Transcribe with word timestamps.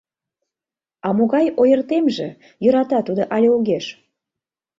А 1.05 1.07
могай 1.17 1.45
ойыртемже, 1.61 2.27
йӧрата 2.63 2.99
тудо 3.07 3.23
але 3.35 3.47
огеш? 3.57 3.85